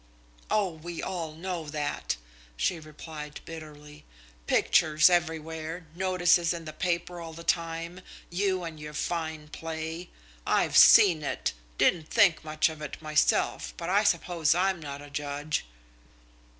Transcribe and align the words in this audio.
"Oh, 0.49 0.71
we 0.71 1.03
all 1.03 1.33
know 1.33 1.67
that!" 1.69 2.17
she 2.57 2.79
replied 2.79 3.39
bitterly. 3.45 4.03
"Pictures 4.47 5.11
everywhere, 5.11 5.85
notices 5.93 6.55
in 6.55 6.65
the 6.65 6.73
paper 6.73 7.21
all 7.21 7.33
the 7.33 7.43
time 7.43 8.01
you 8.31 8.63
and 8.63 8.79
your 8.79 8.95
fine 8.95 9.49
play! 9.49 10.09
I've 10.43 10.75
seen 10.75 11.21
it. 11.21 11.53
Didn't 11.77 12.07
think 12.09 12.43
much 12.43 12.67
of 12.67 12.81
it 12.81 12.99
myself, 12.99 13.75
but 13.77 13.91
I 13.91 14.03
suppose 14.03 14.55
I'm 14.55 14.79
not 14.79 15.03
a 15.03 15.11
judge." 15.11 15.65